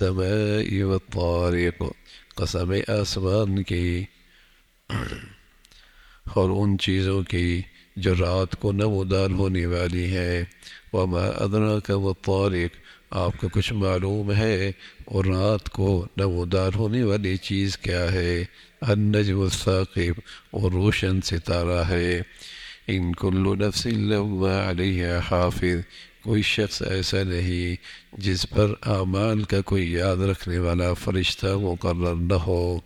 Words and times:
السماء 0.00 0.84
والطارق، 0.84 1.82
قسم 2.34 2.72
آسمان 2.88 3.62
کی 3.62 4.04
اور 6.34 6.50
ان 6.50 6.78
چیزوں 6.78 7.22
کی 7.22 7.62
جو 7.96 8.14
رات 8.14 8.60
کو 8.60 8.72
نمودار 8.72 9.30
ہونے 9.30 9.66
والی 9.66 10.04
ہے۔ 10.16 10.44
وما 10.92 11.24
ادراک 11.26 11.90
والطارق 11.90 12.76
آپ 13.10 13.32
کو 13.40 13.48
کچھ 13.48 13.72
معلوم 13.72 14.32
ہے 14.32 14.72
اور 15.04 15.24
رات 15.24 15.70
کو 15.70 16.06
نمودار 16.16 16.70
ہونے 16.76 17.02
والی 17.02 17.36
چیز 17.36 17.78
کیا 17.78 18.12
ہے۔ 18.12 18.44
النجم 18.80 19.40
الثاقب، 19.40 20.20
اور 20.50 20.72
روشن 20.72 21.20
ستارہ 21.20 21.82
ہے۔ 21.88 22.22
ان 22.86 23.14
کل 23.14 23.58
نفس 23.58 23.86
لما 23.86 24.70
علیہ 24.70 25.06
حافظ 25.30 25.80
کوئی 26.22 26.42
شخص 26.42 26.82
ایسا 26.82 27.22
نہیں 27.22 27.76
جس 28.20 28.50
پر 28.50 28.72
اعمال 28.86 29.42
کا 29.42 29.60
کوئی 29.60 29.92
یاد 29.92 30.16
رکھنے 30.16 30.58
والا 30.58 30.94
فرشتہ 30.94 31.46
مقرر 31.46 32.14
نہ 32.14 32.34
ہو۔ 32.34 32.78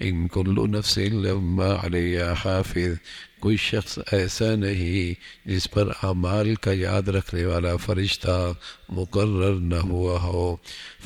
ان 0.00 0.28
کل 0.28 0.70
نفس 0.70 0.98
لما 0.98 1.86
علیہ 1.86 2.22
حافظ۔ 2.44 2.98
کوئی 3.40 3.56
شخص 3.56 3.98
ایسا 4.12 4.54
نہیں 4.54 5.14
جس 5.48 5.70
پر 5.70 5.88
اعمال 6.02 6.54
کا 6.54 6.72
یاد 6.74 7.08
رکھنے 7.08 7.44
والا 7.44 7.76
فرشتہ 7.76 8.52
مقرر 8.88 9.54
نہ 9.54 9.74
ہوا 9.74 10.20
ہو۔ 10.20 10.56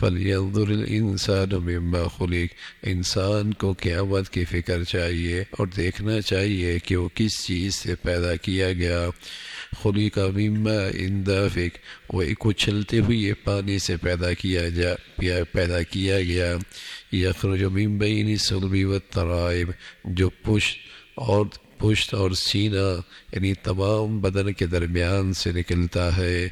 فلینظر 0.00 0.69
الانسان 0.69 1.48
مما 1.50 2.02
خلق۔ 2.19 2.55
انسان 2.83 3.55
کو 3.55 3.72
قیامت 3.72 4.30
کی 4.30 4.44
فکر 4.44 4.84
چاہیے 4.84 5.44
اور 5.50 5.66
دیکھنا 5.66 6.20
چاہیے 6.20 6.78
کہ 6.78 6.96
وہ 6.96 7.08
کس 7.14 7.44
چیز 7.46 7.74
سے 7.74 7.94
پیدا 7.94 8.36
کیا 8.36 8.72
گیا۔ 8.72 9.08
خلی 9.83 10.09
کا 10.09 10.27
مما 10.27 10.79
اندافق 10.95 11.79
وہ 12.12 12.23
ایک 12.23 12.38
اچھلتے 12.41 12.98
ہوئے 12.98 13.34
پانی 13.34 13.79
سے 13.79 13.97
پیدا 13.97 14.33
کیا 14.33 14.69
جا 14.69 14.92
پیدا 15.52 15.83
کیا 15.83 16.20
گیا۔ 16.20 16.56
یخرج 17.12 17.62
من 17.65 17.98
بین 17.98 18.37
سلبی 18.37 18.84
و 18.84 18.98
ترائب 18.98 19.70
جو 20.05 20.28
پشت 20.28 20.78
اور 21.14 21.47
پشت 21.78 22.14
اور 22.14 22.31
سینہ 22.31 23.00
یعنی 23.33 23.55
تمام 23.55 24.20
بدن 24.20 24.53
کے 24.53 24.67
درمیان 24.67 25.33
سے 25.33 25.53
نکلتا 25.53 26.17
ہے۔ 26.17 26.48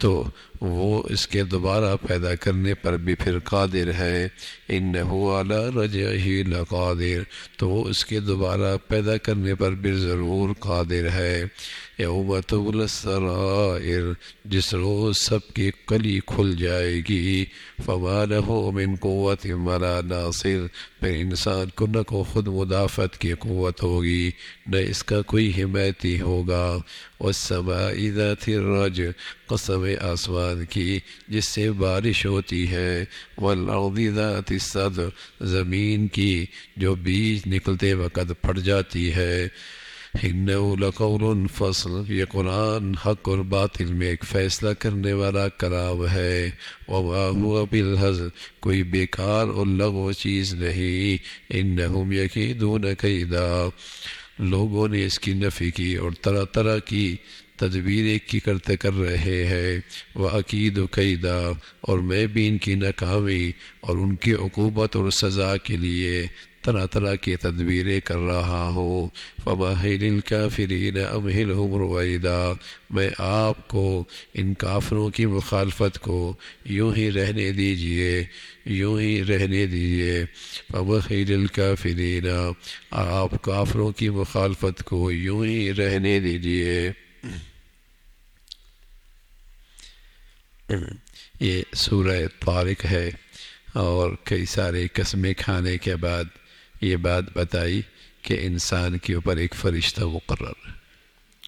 تو 0.00 0.24
وہ 0.60 1.02
اس 1.10 1.28
کے 1.28 1.42
دوبارہ 1.42 1.96
پیدا 2.06 2.34
کرنے 2.34 2.74
پر 2.74 2.96
بھی 2.96 3.14
پھر 3.14 3.38
قادر 3.38 3.92
ہے۔ 3.98 4.28
انہو 4.68 5.40
علی 5.40 5.84
رجعہی 5.84 6.42
لقادر۔ 6.42 7.22
تو 7.56 7.68
وہ 7.68 7.88
اس 7.88 8.04
کے 8.04 8.20
دوبارہ 8.20 8.76
پیدا 8.88 9.16
کرنے 9.16 9.54
پر 9.54 9.70
بھی 9.70 9.92
ضرور 9.92 10.50
قادر 10.58 11.08
ہے۔ 11.14 11.44
یوم 11.98 12.40
تبل 12.40 12.80
السرائر۔ 12.80 14.02
جس 14.44 14.74
روز 14.74 15.18
سب 15.18 15.54
کی 15.54 15.70
کلی 15.86 16.20
کھل 16.26 16.56
جائے 16.58 17.00
گی۔ 17.08 17.44
فما 17.84 18.24
لہو 18.24 18.70
من 18.70 18.94
قوت 19.00 19.46
ولا 19.46 20.00
ناصر۔ 20.00 20.60
پھر 21.00 21.12
انسان 21.16 21.68
کو 21.74 21.86
نہ 21.86 22.02
کو 22.02 22.24
خود 22.24 22.48
مدافعت 22.48 23.18
کی 23.18 23.32
قوت 23.38 23.82
ہوگی، 23.82 24.30
نہ 24.66 24.76
اس 24.76 25.04
کا 25.04 25.22
کوئی 25.22 25.62
حمایتی 25.62 26.20
ہوگا۔ 26.20 26.78
والسماء 27.20 28.10
ذات 28.14 28.48
الرج 28.48 29.02
قسم 29.46 29.89
آسمان 29.96 30.64
کی 30.64 30.98
جس 31.28 31.44
سے 31.44 31.70
بارش 31.70 32.26
ہوتی 32.26 32.70
ہے، 32.70 33.04
والارض 33.38 34.14
ذات 34.14 34.52
الصدر 34.52 35.08
زمین 35.40 36.08
کی 36.08 36.46
جو 36.76 36.94
بیج 36.94 37.54
نکلتے 37.54 37.94
وقت 37.94 38.32
پھٹ 38.42 38.58
جاتی 38.58 39.12
ہے۔ 39.12 39.48
انہو 40.22 40.76
لقول 40.76 41.46
فصل، 41.54 41.90
یہ 42.08 42.24
قرآن 42.24 42.94
حق 42.94 43.28
اور 43.28 43.38
باطل 43.38 43.84
میں 43.84 44.06
ایک 44.06 44.24
فیصلہ 44.24 44.68
کرنے 44.78 45.12
والا 45.12 45.48
کلام 45.48 46.08
ہے۔ 46.08 46.50
وما 46.88 47.28
ہوا 47.28 47.64
بالحض 47.70 48.20
کوئی 48.60 48.82
بیکار 48.82 49.46
اور 49.46 49.66
لغو 49.66 50.12
چیز 50.12 50.54
نہیں، 50.54 51.16
انہم 51.50 52.12
یکیدون 52.12 52.94
قیدہ 52.98 53.68
لوگوں 54.38 54.88
نے 54.88 55.06
اس 55.06 55.18
کی 55.18 55.32
نفی 55.32 55.70
کی 55.70 55.96
اور 55.96 56.10
طرح 56.22 56.44
طرح 56.44 56.78
کی 56.78 57.16
تدبیریں 57.60 58.18
کی 58.26 58.38
کرتے 58.40 58.76
کر 58.76 58.94
رہے 58.94 59.40
ہیں، 59.46 59.78
وہ 60.14 60.28
عقید 60.28 60.78
و 60.78 60.86
قیدہ، 60.90 61.38
اور 61.80 61.98
میں 61.98 62.26
بھی 62.26 62.46
ان 62.48 62.58
کی 62.58 62.74
ناکامی 62.74 63.50
اور 63.80 63.96
ان 63.96 64.14
کی 64.16 64.32
عقوبت 64.34 64.96
اور 64.96 65.10
سزا 65.10 65.56
کے 65.56 65.76
لیے 65.76 66.26
طرح 66.64 66.86
طرح 66.86 67.14
کی 67.14 67.34
تدبیریں 67.36 68.00
کر 68.04 68.18
رہا 68.18 68.64
ہوں۔ 68.74 69.08
فماحل 69.44 70.02
الکافرین 70.04 70.98
امہلہم 71.10 71.74
رویدہ 71.74 72.52
میں 72.90 73.08
آپ 73.18 73.68
کو، 73.68 74.04
ان 74.34 74.52
کافروں 74.54 75.08
کی 75.10 75.26
مخالفت 75.26 75.98
کو 75.98 76.18
یوں 76.64 76.92
ہی 76.96 77.10
رہنے 77.12 77.50
دیجیے، 77.52 78.12
یوں 78.66 79.00
ہی 79.00 79.12
رہنے 79.24 79.64
دیجیے۔ 79.66 80.24
فماحل 80.72 81.32
الکافرین 81.34 82.26
آپ 82.90 83.42
کافروں 83.42 83.90
کی 83.92 84.08
مخالفت 84.08 84.84
کو 84.84 85.10
یوں 85.10 85.44
ہی 85.44 85.72
رہنے 85.74 86.18
دیجیے۔ 86.20 86.90
یہ 91.40 91.62
سورہ 91.74 92.26
طارق 92.40 92.84
ہے 92.84 93.10
اور 93.72 94.10
کئی 94.24 94.46
سارے 94.46 94.86
قسمیں 94.92 95.34
کھانے 95.34 95.78
کے 95.78 95.96
بعد 95.96 96.24
یہ 96.80 96.96
بات 96.96 97.24
بتائی 97.34 97.82
کہ 98.22 98.38
انسان 98.40 98.98
کے 98.98 99.14
اوپر 99.14 99.36
ایک 99.36 99.54
فرشتہ 99.54 100.04
مقرر 100.04 100.70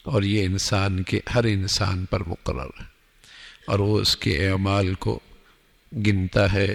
اور 0.02 0.22
یہ 0.22 0.44
انسان 0.44 1.02
کے، 1.02 1.20
ہر 1.34 1.44
انسان 1.44 2.04
پر 2.04 2.20
مقرر 2.26 2.82
اور 3.66 3.78
وہ 3.78 4.00
اس 4.00 4.16
کے 4.16 4.48
اعمال 4.48 4.94
کو 4.94 5.20
گنتا 5.92 6.52
ہے، 6.52 6.74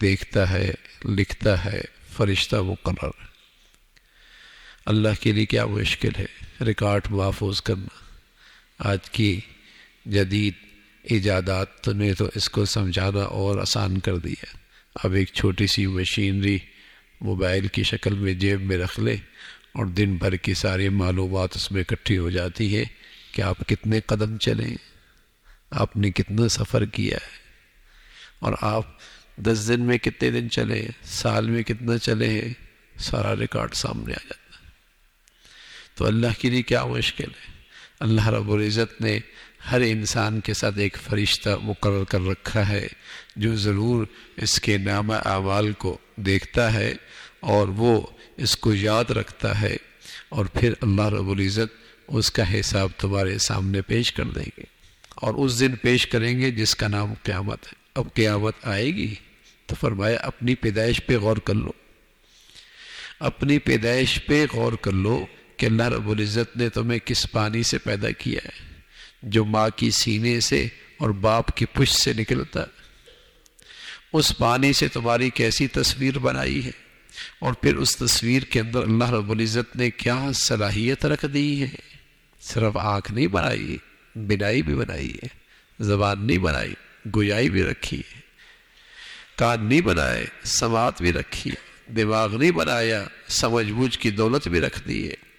دیکھتا 0.00 0.50
ہے، 0.50 0.70
لکھتا 1.04 1.64
ہے، 1.64 1.80
فرشتہ 2.16 2.56
مقرر 2.56 3.10
اللہ 4.86 5.08
کے 5.20 5.32
لیے 5.32 5.46
کیا 5.46 5.66
مشکل 5.66 6.10
ہے؟ 6.18 6.26
ریکارڈ 6.64 7.02
محفوظ 7.10 7.60
کرنا۔ 7.62 7.88
آج 8.78 9.10
کی 9.10 9.40
جدید 10.06 10.54
ایجادات 11.02 11.88
نے 11.88 12.14
تو 12.14 12.30
اس 12.34 12.50
کو 12.50 12.64
سمجھانا 12.64 13.20
اور 13.20 13.58
آسان 13.58 14.00
کر 14.00 14.16
دیا 14.16 14.44
اب 14.94 15.12
ایک 15.12 15.28
چھوٹی 15.32 15.66
سی 15.66 15.86
مشینری 15.86 16.58
موبائل 17.20 17.68
کی 17.68 17.82
شکل 17.82 18.14
میں 18.14 18.34
جیب 18.34 18.60
میں 18.60 18.78
رکھ 18.78 19.00
لے 19.00 19.14
اور 19.72 19.86
دن 19.86 20.16
بھر 20.16 20.36
کی 20.36 20.54
ساری 20.54 20.88
معلومات 20.88 21.56
اس 21.56 21.72
میں 21.72 21.80
اکٹھی 21.80 22.18
ہو 22.18 22.30
جاتی 22.30 22.76
ہے 22.76 22.84
کہ 23.32 23.42
آپ 23.42 23.58
کتنے 23.66 24.00
قدم 24.00 24.36
چلیں۔ 24.36 24.76
آپ 25.70 25.96
نے 25.96 26.10
کتنا 26.10 26.48
سفر 26.48 26.84
کیا 26.84 27.16
ہے۔ 27.16 27.36
اور 28.38 28.52
آپ 28.60 28.82
دس 29.36 29.68
دن 29.68 29.80
میں 29.80 29.98
کتنے 29.98 30.30
دن 30.30 30.50
چلے 30.50 30.88
سال 31.04 31.50
میں 31.50 31.62
کتنا 31.62 31.98
چلے 31.98 32.28
ہیں؟ 32.28 32.54
سارا 32.98 33.36
ریکارڈ 33.36 33.74
سامنے 33.74 34.12
آ 34.12 34.22
جاتا 34.24 34.34
ہے۔ 34.34 34.70
تو 35.94 36.06
اللہ 36.06 36.26
کے 36.38 36.50
لیے 36.50 36.62
کیا 36.62 36.84
مشکل 36.84 37.28
ہے؟ 37.28 37.61
اللہ 38.02 38.28
رب 38.28 38.52
العزت 38.52 39.00
نے 39.00 39.18
ہر 39.70 39.80
انسان 39.80 40.40
کے 40.40 40.54
ساتھ 40.54 40.78
ایک 40.78 40.96
فرشتہ 41.02 41.48
مقرر 41.62 42.04
کر 42.04 42.20
رکھا 42.20 42.68
ہے 42.68 42.86
جو 43.36 43.56
ضرور 43.56 44.06
اس 44.36 44.60
کے 44.60 44.78
نام 44.78 45.10
اعمال 45.10 45.72
کو 45.72 45.98
دیکھتا 46.16 46.74
ہے 46.74 46.94
اور 47.40 47.68
وہ 47.68 48.06
اس 48.36 48.56
کو 48.56 48.74
یاد 48.74 49.10
رکھتا 49.10 49.60
ہے 49.60 49.76
اور 50.28 50.46
پھر 50.46 50.72
اللہ 50.80 51.02
رب 51.02 51.30
العزت 51.30 51.74
اس 52.08 52.30
کا 52.30 52.60
حساب 52.60 52.88
تمہارے 52.98 53.38
سامنے 53.38 53.82
پیش 53.82 54.12
کر 54.12 54.24
دیں 54.24 54.50
گے 54.58 54.62
اور 55.14 55.34
اس 55.34 55.60
دن 55.60 55.76
پیش 55.76 56.06
کریں 56.06 56.40
گے 56.40 56.50
جس 56.50 56.76
کا 56.76 56.88
نام 56.88 57.14
قیامت 57.22 57.66
ہے۔ 57.66 57.72
اب 57.94 58.14
قیامت 58.14 58.54
آئے 58.62 58.86
گی 58.86 59.14
تو 59.66 59.74
فرمایا، 59.80 60.16
اپنی 60.22 60.54
پیدائش 60.54 61.06
پہ 61.06 61.16
غور 61.18 61.36
کر 61.36 61.54
لو۔ 61.54 61.72
اپنی 63.20 63.58
پیدائش 63.58 64.20
پہ 64.26 64.46
غور 64.52 64.72
کر 64.72 64.92
لو 64.92 65.26
کہ 65.62 65.66
اللہ 65.66 65.82
رب 65.82 66.10
العزت 66.10 66.56
نے 66.56 66.68
تمہیں 66.68 66.98
کس 66.98 67.26
پانی 67.32 67.62
سے 67.62 67.78
پیدا 67.78 68.10
کیا 68.10 68.40
ہے؟ 68.44 68.80
جو 69.22 69.44
ماں 69.44 69.68
کی 69.76 69.90
سینے 69.90 70.40
سے 70.40 70.66
اور 70.98 71.10
باپ 71.10 71.56
کی 71.56 71.66
پش 71.66 71.88
سے 71.88 72.12
نکلتا 72.12 72.64
اس 74.12 74.38
پانی 74.38 74.72
سے 74.72 74.88
تمہاری 74.88 75.30
کیسی 75.30 75.68
تصویر 75.68 76.18
بنائی 76.18 76.64
ہے؟ 76.64 76.70
اور 77.38 77.52
پھر 77.52 77.76
اس 77.76 77.96
تصویر 77.96 78.42
کے 78.42 78.60
اندر 78.60 78.82
اللہ 78.82 79.10
رب 79.10 79.30
العزت 79.30 79.76
نے 79.76 79.90
کیا 79.90 80.30
صلاحیت 80.34 81.06
رکھ 81.06 81.24
دی 81.34 81.62
ہے؟ 81.62 81.74
صرف 82.40 82.76
آنکھ 82.76 83.12
نہیں 83.12 83.26
بنائی 83.26 83.76
بنائی 84.14 84.62
بھی 84.62 84.74
بنائی 84.74 85.10
ہے، 85.10 85.28
زبان 85.80 86.26
نہیں 86.26 86.38
بنائی، 86.38 86.74
گویائی 87.14 87.50
بھی 87.50 87.62
رکھی 87.62 87.96
ہے۔ 87.96 88.20
کان 89.36 89.66
نہیں 89.66 89.80
بنائے، 89.80 90.26
سماعت 90.44 91.02
بھی 91.02 91.12
رکھی 91.12 91.50
ہے۔ 91.50 91.92
دماغ 91.92 92.36
نہیں 92.36 92.50
بنایا، 92.50 93.04
سمجھ 93.28 93.72
بوجھ 93.72 93.98
کی 93.98 94.10
دولت 94.10 94.48
بھی 94.48 94.60
رکھ 94.60 94.88
دی 94.88 95.08
ہے۔ 95.08 95.31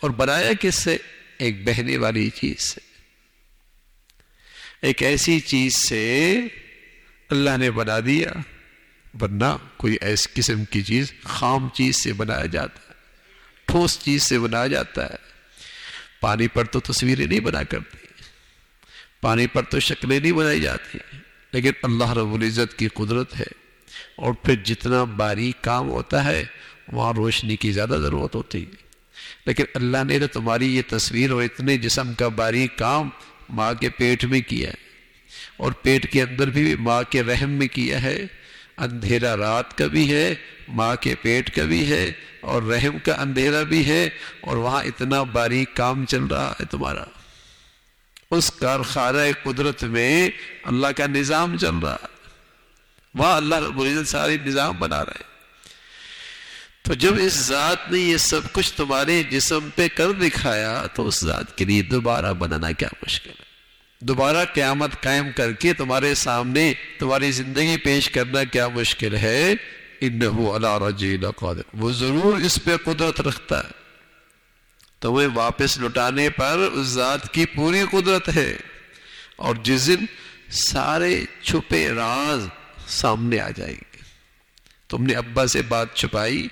اور 0.00 0.10
بنایا 0.10 0.50
کس 0.60 0.74
سے؟ 0.74 0.96
ایک 1.38 1.64
بہنے 1.64 1.96
والی 1.96 2.30
چیز 2.30 2.60
سے۔ 2.60 2.80
ایک 4.82 5.02
ایسی 5.02 5.40
چیز 5.40 5.74
سے 5.74 6.40
اللہ 7.30 7.56
نے 7.56 7.70
بنا 7.70 8.00
دیا، 8.06 8.28
ورنہ 9.20 9.56
کوئی 9.76 9.96
ایس 10.00 10.28
قسم 10.34 10.64
کی 10.64 10.82
چیز 10.82 11.12
خام 11.24 11.68
چیز 11.74 11.96
سے 11.96 12.12
بنایا 12.12 12.46
جاتا 12.46 12.80
ہے، 12.88 12.94
ٹھوس 13.66 13.98
چیز 13.98 14.22
سے 14.22 14.38
بنایا 14.38 14.66
جاتا 14.66 15.06
ہے۔ 15.10 15.14
پانی 16.20 16.48
پر 16.48 16.64
تو 16.64 16.80
تصویریں 16.80 17.26
نہیں 17.26 17.40
بنا 17.40 17.62
کرتی، 17.62 17.96
پانی 19.20 19.46
پر 19.46 19.62
تو 19.62 19.80
شکلیں 19.80 20.20
نہیں 20.20 20.32
بنائی 20.32 20.60
جاتی، 20.60 20.98
لیکن 21.52 21.70
اللہ 21.82 22.12
رب 22.12 22.34
العزت 22.34 22.78
کی 22.78 22.88
قدرت 22.88 23.40
ہے۔ 23.40 23.70
اور 24.16 24.32
پھر 24.32 24.54
جتنا 24.54 25.04
باریک 25.04 25.64
کام 25.64 25.88
ہوتا 25.88 26.24
ہے، 26.24 26.44
وہاں 26.92 27.12
روشنی 27.12 27.56
کی 27.56 27.72
زیادہ 27.72 27.96
ضرورت 28.02 28.34
ہوتی 28.34 28.66
ہے۔ 28.66 28.89
لیکن 29.46 29.64
اللہ 29.74 30.04
نے 30.04 30.18
تو 30.18 30.26
تمہاری 30.26 30.76
یہ 30.76 30.82
تصویر 30.88 31.30
اور 31.30 31.42
اتنے 31.42 31.76
جسم 31.76 32.14
کا 32.14 32.28
باریک 32.28 32.78
کام 32.78 33.08
ماں 33.48 33.74
کے 33.74 33.88
پیٹ 33.88 34.24
میں 34.24 34.40
کیا 34.40 34.68
ہے 34.68 34.74
اور 35.56 35.72
پیٹ 35.72 36.12
کے 36.12 36.22
اندر 36.22 36.50
بھی 36.50 36.76
ماں 36.76 37.02
کے 37.10 37.22
رحم 37.22 37.50
میں 37.50 37.68
کیا 37.68 38.02
ہے 38.02 38.26
اندھیرا 38.76 39.36
رات 39.36 39.78
کا 39.78 39.86
بھی 39.86 40.12
ہے، 40.12 40.34
ماں 40.68 40.96
کے 40.96 41.14
پیٹ 41.22 41.56
کا 41.56 41.64
بھی 41.64 41.92
ہے 41.92 42.12
اور 42.40 42.62
رحم 42.62 42.98
کا 42.98 43.12
اندھیرا 43.14 43.62
بھی 43.62 43.86
ہے 43.86 44.08
اور 44.40 44.56
وہاں 44.56 44.84
اتنا 44.84 45.22
باریک 45.22 45.76
کام 45.76 46.04
چل 46.04 46.24
رہا 46.24 46.54
ہے 46.60 46.64
تمہارا۔ 46.64 47.04
اس 48.30 48.50
کارخانہ 48.50 49.18
قدرت 49.42 49.84
میں 49.84 50.28
اللہ 50.62 50.86
کا 50.86 51.06
نظام 51.06 51.56
چل 51.56 51.74
رہا 51.74 51.96
ہے۔ 52.02 52.06
وہاں 53.14 53.36
اللہ 53.36 53.54
رب 53.54 53.80
العزت 53.80 54.08
ساری 54.08 54.36
نظام 54.44 54.76
بنا 54.78 55.04
رہے 55.04 55.12
ہیں۔ 55.16 55.29
تو 56.82 56.94
جب 56.94 57.14
اس 57.18 57.32
ذات 57.32 57.92
نے 57.92 57.98
یہ 57.98 58.16
سب 58.16 58.40
کچھ 58.52 58.72
تمہارے 58.72 59.22
جسم 59.22 59.68
پہ 59.74 59.88
کر 59.94 60.12
دکھایا 60.12 60.86
تو 60.94 61.06
اس 61.06 61.20
ذات 61.20 61.58
کے 61.58 61.64
لیے 61.64 61.82
دوبارہ 61.82 62.32
بنانا 62.32 62.72
کیا 62.72 62.88
مشکل 63.02 63.30
ہے؟ 63.30 63.50
دوبارہ 64.00 64.44
قیامت 64.54 65.02
قائم 65.02 65.32
کر 65.36 65.52
کے 65.52 65.72
تمہارے 65.72 66.14
سامنے 66.14 66.72
تمہاری 66.98 67.32
زندگی 67.32 67.76
پیش 67.76 68.10
کرنا 68.10 68.44
کیا 68.44 68.68
مشکل 68.68 69.16
ہے؟ 69.16 69.54
انہو 70.00 70.58
رجیل 70.88 71.30
قادر 71.30 71.60
وہ 71.74 71.92
ضرور 71.92 72.40
اس 72.40 72.58
پہ 72.64 72.76
قدرت 72.84 73.20
رکھتا 73.20 73.64
ہے۔ 73.64 73.70
تمہیں 75.00 75.28
واپس 75.34 75.78
لٹانے 75.78 76.30
پر 76.30 76.58
اس 76.72 76.86
ذات 76.86 77.34
کی 77.34 77.46
پوری 77.46 77.82
قدرت 77.92 78.36
ہے۔ 78.36 78.56
اور 79.36 79.54
جس 79.62 79.86
دن 79.86 80.04
سارے 80.50 81.24
چھپے 81.42 81.88
راز 81.88 82.48
سامنے 82.86 83.40
آ 83.40 83.50
جائیں 83.50 83.74
گے۔ 83.74 83.89
تم 84.90 85.02
نے 85.02 85.14
ابا 85.14 85.46
سے 85.46 85.62
بات 85.62 85.94
چھپائی، 85.94 86.48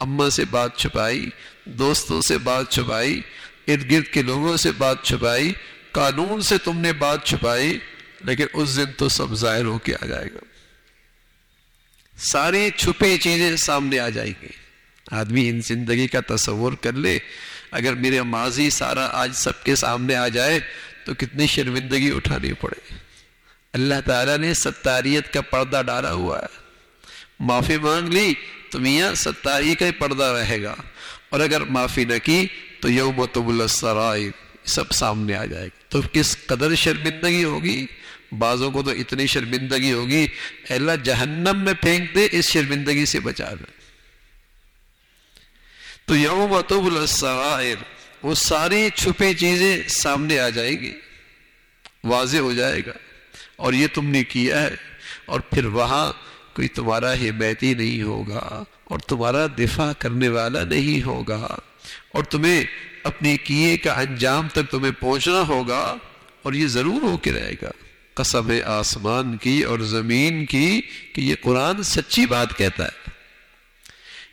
اماں 0.00 0.30
سے 0.30 0.44
بات 0.50 0.76
چھپائی، 0.76 1.30
دوستوں 1.64 2.20
سے 2.20 2.38
بات 2.38 2.70
چھپائی، 2.70 3.20
ارد 3.68 3.90
گرد 3.90 4.04
کے 4.04 4.22
لوگوں 4.22 4.56
سے 4.56 4.72
بات 4.72 5.04
چھپائی، 5.04 5.52
قانون 5.92 6.40
سے 6.40 6.58
تم 6.58 6.78
نے 6.78 6.92
بات 6.92 7.24
چھپائی، 7.24 7.78
لیکن 8.24 8.46
اس 8.52 8.76
دن 8.76 8.92
تو 8.96 9.08
سب 9.08 9.34
ظاہر 9.34 9.64
ہو 9.64 9.78
کے 9.78 9.94
آ 10.02 10.06
جائے 10.06 10.26
گا۔ 10.34 10.38
ساری 12.18 12.70
چھپے 12.76 13.18
چیزیں 13.18 13.56
سامنے 13.56 13.98
آ 13.98 14.08
جائیں 14.08 14.32
گی۔ 14.42 14.48
آدمی 15.10 15.48
ان 15.48 15.60
زندگی 15.60 16.06
کا 16.06 16.34
تصور 16.34 16.72
کر 16.72 16.92
لے، 16.92 17.18
اگر 17.70 17.94
میرے 17.94 18.22
ماضی 18.22 18.70
سارا 18.70 19.08
آج 19.12 19.30
سب 19.34 19.64
کے 19.64 19.76
سامنے 19.76 20.14
آ 20.14 20.28
جائے 20.28 20.60
تو 21.04 21.14
کتنی 21.14 21.46
شرمندگی 21.46 22.12
اٹھانی 22.16 22.52
پڑے۔ 22.52 22.94
اللہ 23.72 23.94
تعالیٰ 24.04 24.38
نے 24.38 24.54
ستاریت 24.54 25.32
کا 25.32 25.40
پردہ 25.40 25.82
ڈالا 25.86 26.12
ہوا 26.12 26.38
ہے۔ 26.38 26.67
معافی 27.40 27.76
مانگ 27.76 28.08
لی 28.08 28.34
تو 28.70 28.80
میاں 28.80 29.14
ستاری 29.14 29.74
کا 29.74 29.86
ہی 29.86 29.90
پردہ 29.90 30.24
رہے 30.24 30.62
گا۔ 30.62 30.74
اور 31.28 31.40
اگر 31.40 31.60
معافی 31.60 32.04
نہ 32.04 32.18
کی 32.24 32.46
تو 32.80 32.90
یوم 32.90 33.24
تب 33.24 33.48
السرائے 33.48 34.30
سب 34.64 34.90
سامنے 34.90 35.34
آ 35.34 35.44
جائے 35.44 35.66
گا 35.66 35.78
تو 35.88 36.00
کس 36.12 36.36
قدر 36.46 36.74
شرمندگی 36.74 37.44
ہوگی؟ 37.44 37.86
بعضوں 38.38 38.70
کو 38.70 38.82
تو 38.82 38.90
اتنی 38.90 39.26
شرمندگی 39.26 39.92
ہوگی 39.92 40.26
اللہ 40.68 40.92
جہنم 41.04 41.60
میں 41.64 41.74
پھینک 41.74 42.14
دے، 42.14 42.28
اس 42.32 42.50
شرمندگی 42.50 43.06
سے 43.06 43.20
بچا 43.20 43.50
دے۔ 43.50 43.64
تو 46.04 46.16
یوم 46.16 46.60
تب 46.60 46.96
السرائر، 46.96 47.76
وہ 48.22 48.34
ساری 48.34 48.88
چھپے 48.94 49.34
چیزیں 49.34 49.88
سامنے 49.88 50.38
آ 50.38 50.48
جائے 50.48 50.70
گی، 50.70 50.92
واضح 52.04 52.38
ہو 52.38 52.52
جائے 52.52 52.80
گا۔ 52.86 52.92
اور 53.56 53.72
یہ 53.72 53.86
تم 53.94 54.06
نے 54.06 54.24
کیا 54.24 54.62
ہے۔ 54.62 54.74
اور 55.26 55.40
پھر 55.40 55.64
وہاں 55.64 56.12
کوئی 56.58 56.68
تمہارا 56.68 57.12
حمایتی 57.12 57.74
نہیں 57.74 58.02
ہوگا 58.02 58.62
اور 58.84 58.98
تمہارا 58.98 59.46
دفاع 59.58 59.92
کرنے 59.98 60.28
والا 60.28 60.64
نہیں 60.64 61.06
ہوگا 61.06 61.58
اور 62.12 62.24
تمہیں 62.24 62.64
اپنے 63.04 63.36
کیے 63.36 63.76
کا 63.76 63.92
انجام 63.92 64.48
تک 64.48 64.70
تمہیں 64.70 64.92
پہنچنا 65.00 65.40
ہوگا 65.48 65.94
اور 66.42 66.52
یہ 66.52 66.66
ضرور 66.66 67.02
ہو 67.02 67.16
کے 67.16 67.32
رہے 67.32 67.54
گا۔ 67.62 67.70
قسم 68.14 68.52
آسمان 68.66 69.36
کی 69.36 69.62
اور 69.62 69.78
زمین 69.78 70.46
کی 70.46 70.80
کہ 71.14 71.20
یہ 71.20 71.34
قرآن 71.42 71.82
سچی 71.82 72.26
بات 72.26 72.56
کہتا 72.56 72.84
ہے۔ 72.84 73.10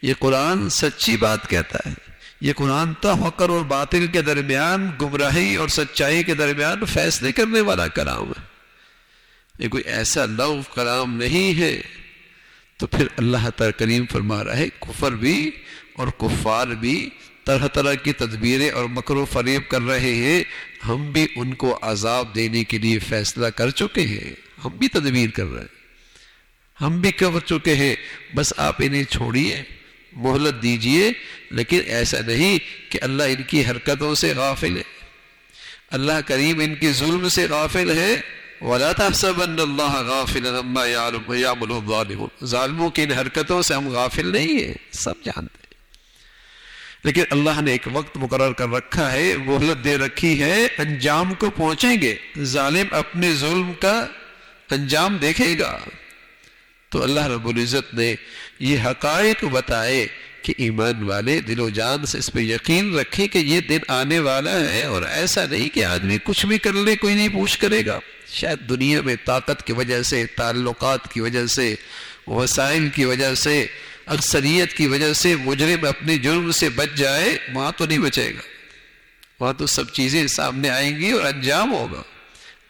یہ 0.02 0.14
قرآن 0.20 0.70
سچی 0.70 1.18
بات 1.18 1.50
کہتا 1.50 1.90
ہے۔ 1.90 1.94
یہ 2.42 2.54
قرآن 2.54 2.94
تحقر 2.94 3.50
اور 3.50 3.62
باطل 3.62 4.08
کے 4.08 4.22
درمیان 4.22 4.92
گمراہی 5.02 5.56
اور 5.56 5.68
سچائی 5.68 6.24
کے 6.24 6.34
درمیان 6.34 6.86
فیصلے 6.86 7.32
کرنے 7.32 7.62
والا 7.62 7.88
کلام 7.88 8.28
ہے۔ 8.28 8.56
یہ 9.60 9.68
کوئی 9.68 9.84
ایسا 9.84 10.26
لو 10.26 10.62
کلام 10.76 11.18
نہیں 11.18 11.60
ہے 11.60 12.05
تو 12.78 12.88
پھر 12.88 13.08
اللہ 13.18 13.50
تعالی 13.50 13.74
کریم 13.80 14.06
فرما 14.12 14.44
رہا 14.44 14.58
ہے، 14.58 14.68
کفر 14.80 15.12
بھی 15.12 15.52
اور 15.94 16.08
کفار 16.18 16.68
بھی 16.68 17.10
طرح 17.44 17.68
طرح 17.68 17.94
کی 17.94 18.14
تدبیریں 18.14 18.70
اور 18.70 18.86
مکر 18.86 19.16
و 19.16 19.26
فریب 19.26 19.70
کر 19.70 19.82
رہے 19.82 20.16
ہیں۔ 20.16 20.44
ہم 20.88 21.12
بھی 21.12 21.28
ان 21.36 21.54
کو 21.54 21.80
عذاب 21.82 22.36
دینے 22.36 22.64
کے 22.64 22.78
لیے 22.78 23.00
فیصلہ 23.00 23.48
کر 23.48 23.70
چکے 23.70 24.02
ہیں۔ 24.02 24.34
ہم 24.66 24.70
بھی 24.70 24.88
تدبیر 24.88 25.30
کر 25.30 25.46
رہے 25.46 25.62
ہیں۔ 25.62 25.68
ہم 26.82 27.02
بھی 27.02 27.12
کر 27.12 27.40
چکے 27.46 27.76
ہیں۔ 27.76 27.96
بس 28.36 28.54
آپ 28.58 28.76
انہیں 28.80 29.04
چھوڑیے، 29.04 29.64
مہلت 30.14 30.64
دیجیے 30.64 31.12
لیکن 31.52 31.80
ایسا 31.86 32.18
نہیں 32.28 32.60
کہ 32.92 33.00
اللہ 33.02 33.24
ان 33.24 33.44
کی 33.44 33.66
حرکتوں 33.66 34.16
سے 34.16 34.34
غافل 34.36 34.78
ہے۔ 34.78 34.84
اللہ 35.90 36.22
کریم 36.26 36.60
ان 36.60 36.76
کی 36.76 36.92
ظلم 36.92 37.30
سے 37.30 37.48
غافل 37.50 37.98
ہے۔ 37.98 38.22
وَلَا 38.62 38.92
تَحْسَبَنَّ 38.92 39.62
اللَّهَ 39.62 40.12
غَافِلًا 40.12 40.60
عَمَّا 40.60 40.86
يَعْمَلُ 41.36 41.76
الظَّالِمُونَ 41.76 42.46
ظالموں 42.46 42.90
کی 42.90 43.02
ان 43.02 43.12
حرکتوں 43.12 43.62
سے 43.62 43.74
ہم 43.74 43.88
غافل 43.88 44.28
نہیں 44.28 44.68
ہیں، 44.68 44.74
سب 44.92 45.14
جانتے 45.24 45.58
ہیں۔ 45.64 45.74
لیکن 47.04 47.24
اللہ 47.30 47.62
نے 47.62 47.72
ایک 47.72 47.88
وقت 47.94 48.18
مقرر 48.18 48.54
کر 48.54 48.70
رکھا 48.70 49.12
ہے 49.12 49.34
مہلت 49.38 49.84
دے 49.84 49.98
رکھی 49.98 50.44
ہے، 50.44 50.66
انجام 50.66 51.34
کو 51.34 51.50
پہنچیں 51.50 52.02
گے۔ 52.02 52.16
ظالم 52.40 52.88
اپنے 52.92 53.34
ظلم 53.34 53.74
کا 53.74 54.08
انجام 54.72 55.18
دیکھے 55.18 55.60
گا۔ 55.60 55.78
تو 56.96 57.04
اللہ 57.04 57.28
رب 57.28 57.48
العزت 57.48 57.94
نے 57.94 58.16
یہ 58.60 58.78
حقائق 58.86 59.44
بتائے 59.44 60.08
کہ 60.42 60.54
ایمان 60.58 61.04
والے 61.04 61.42
دل 61.42 61.60
و 61.60 61.70
جان 61.70 62.06
سے 62.06 62.18
اس 62.18 62.32
پہ 62.34 62.40
یقین 62.40 62.96
رکھیں 62.96 63.28
کہ 63.28 63.38
یہ 63.38 63.62
دن 63.62 63.78
آنے 63.88 64.20
والا 64.20 64.60
ہے 64.60 64.84
اور 64.84 65.02
ایسا 65.04 65.46
نہیں 65.46 65.70
کہ 65.70 65.86
آدمی 65.86 66.18
کچھ 66.24 66.46
بھی 66.46 66.58
کر 66.58 66.74
لے، 66.74 66.96
کوئی 66.96 67.16
نہیں 67.16 67.30
پوچھ 67.30 67.60
کرے 67.60 67.86
گا۔ 67.86 68.00
شاید 68.28 68.70
دنیا 68.70 69.02
میں 69.02 69.16
طاقت 69.26 69.68
کی 69.68 69.74
وجہ 69.74 70.02
سے، 70.02 70.26
تعلقات 70.26 71.14
کی 71.14 71.22
وجہ 71.22 71.46
سے، 71.46 71.76
وسائل 72.28 72.90
کی 72.90 73.06
وجہ 73.06 73.34
سے، 73.34 73.66
اکثریت 74.06 74.74
کی 74.74 74.88
وجہ 74.88 75.14
سے 75.14 75.36
مجرم 75.36 75.86
اپنے 75.86 76.18
جرم 76.18 76.52
سے 76.52 76.70
بچ 76.70 76.98
جائے، 76.98 77.38
وہاں 77.54 77.72
تو 77.78 77.86
نہیں 77.86 78.00
بچے 78.00 78.30
گا۔ 78.30 78.42
وہاں 79.40 79.54
تو 79.54 79.66
سب 79.66 79.94
چیزیں 79.94 80.28
سامنے 80.28 80.70
آئیں 80.70 80.98
گی 80.98 81.12
اور 81.12 81.34
انجام 81.34 81.74
ہوگا۔ 81.74 82.02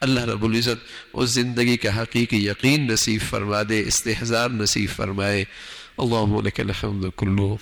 اللہ 0.00 0.20
رب 0.20 0.44
العزت 0.44 0.86
اس 1.12 1.30
زندگی 1.30 1.76
کا 1.76 2.02
حقیقی 2.02 2.46
یقین 2.46 2.86
نصیب 2.86 3.20
فرما 3.28 3.62
دے، 3.68 3.82
استحضار 3.86 4.50
نصیب 4.50 4.90
فرمائے۔ 4.96 5.44
اللہم 5.98 6.40
لک 6.40 6.60
الحمد 6.60 7.04
کلو۔ 7.16 7.56